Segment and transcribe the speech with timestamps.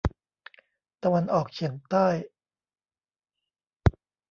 [1.03, 2.07] ตะวันออกเฉียงใต้